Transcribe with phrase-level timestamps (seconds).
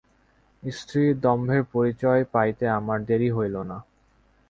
[0.63, 3.77] স্ত্রীর দম্ভের পরিচয় পাইতে আমার দেরি হইল না।